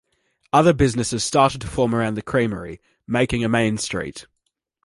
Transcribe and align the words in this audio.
Other 0.51 0.73
businesses 0.73 1.23
started 1.23 1.61
to 1.61 1.67
form 1.67 1.93
around 1.93 2.15
the 2.15 2.23
creamery, 2.23 2.81
making 3.05 3.43
a 3.43 3.47
Main 3.47 3.77
Street. 3.77 4.25